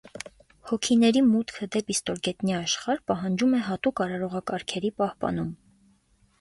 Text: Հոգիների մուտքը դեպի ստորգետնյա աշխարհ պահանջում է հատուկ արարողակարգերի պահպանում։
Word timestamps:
Հոգիների 0.69 1.21
մուտքը 1.25 1.67
դեպի 1.75 1.97
ստորգետնյա 1.97 2.57
աշխարհ 2.63 3.05
պահանջում 3.13 3.55
է 3.61 3.63
հատուկ 3.69 4.05
արարողակարգերի 4.09 4.95
պահպանում։ 5.03 5.57